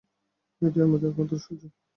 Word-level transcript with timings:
এটাই 0.61 0.83
আমাদের 0.83 1.09
একমাত্র 1.09 1.35
সুযোগ! 1.39 1.71